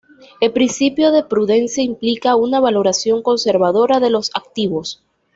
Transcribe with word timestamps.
El 0.39 0.51
Principio 0.51 1.11
de 1.11 1.23
Prudencia 1.23 1.83
implica 1.83 2.35
una 2.35 2.59
valoración 2.59 3.21
conservadora 3.21 3.99
de 3.99 4.09
los 4.09 4.31
activos. 4.35 5.03